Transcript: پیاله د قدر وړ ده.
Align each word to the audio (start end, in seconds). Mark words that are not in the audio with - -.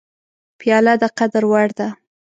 پیاله 0.59 0.93
د 1.01 1.03
قدر 1.17 1.43
وړ 1.51 1.69
ده. 1.79 1.87